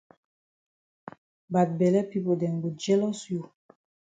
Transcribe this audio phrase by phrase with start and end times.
[1.53, 3.41] Bad bele pipo dem go jealous you.